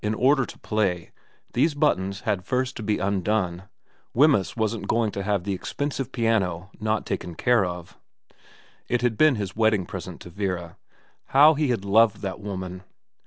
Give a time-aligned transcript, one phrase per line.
[0.03, 1.11] In order to play,
[1.53, 3.69] these buttons had first to be undone,
[4.15, 7.99] Wemyss wasn't going to have the expensive piano not taken care of.
[8.87, 10.77] It had been his wedding present to Vera
[11.25, 12.81] how he had loved that woman